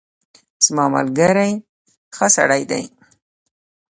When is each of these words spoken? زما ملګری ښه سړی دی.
زما 0.65 0.85
ملګری 0.95 1.51
ښه 2.15 2.27
سړی 2.35 2.63
دی. 2.71 2.83